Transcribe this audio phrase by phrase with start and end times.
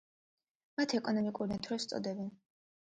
[0.81, 2.39] მათ ეკონომიკურ ნათურებს უწოდებენ.